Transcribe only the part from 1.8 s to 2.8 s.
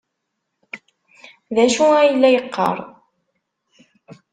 ay la yeqqar?